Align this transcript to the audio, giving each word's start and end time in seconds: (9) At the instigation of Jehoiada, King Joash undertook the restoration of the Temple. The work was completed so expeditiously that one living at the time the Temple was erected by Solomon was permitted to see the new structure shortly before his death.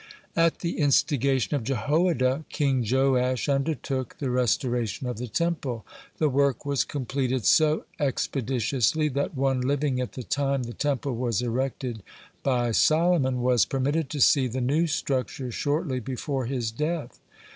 (9) 0.35 0.45
At 0.47 0.59
the 0.61 0.79
instigation 0.79 1.55
of 1.55 1.63
Jehoiada, 1.63 2.43
King 2.49 2.83
Joash 2.83 3.47
undertook 3.47 4.17
the 4.17 4.31
restoration 4.31 5.05
of 5.05 5.17
the 5.17 5.27
Temple. 5.27 5.85
The 6.17 6.27
work 6.27 6.65
was 6.65 6.83
completed 6.83 7.45
so 7.45 7.85
expeditiously 7.99 9.09
that 9.09 9.37
one 9.37 9.61
living 9.61 10.01
at 10.01 10.13
the 10.13 10.23
time 10.23 10.63
the 10.63 10.73
Temple 10.73 11.15
was 11.15 11.43
erected 11.43 12.01
by 12.41 12.71
Solomon 12.71 13.43
was 13.43 13.63
permitted 13.65 14.09
to 14.09 14.21
see 14.21 14.47
the 14.47 14.59
new 14.59 14.87
structure 14.87 15.51
shortly 15.51 15.99
before 15.99 16.47
his 16.47 16.71
death. 16.71 17.19